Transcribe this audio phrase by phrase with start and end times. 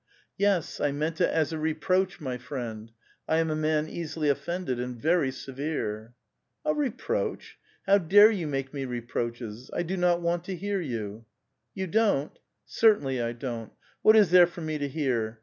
[0.23, 2.91] *' "Yes, I meant it as a reproach, my friend!
[3.27, 6.15] I am a man easily offended, and very severe!"
[6.65, 7.59] "A reproach?
[7.85, 9.69] How dare you make me reproaches?
[9.75, 11.25] I do not want to hear you!
[11.49, 12.39] '* "You don't?""
[12.81, 13.73] Certainly I don't.
[14.01, 15.39] What is there for me to hear?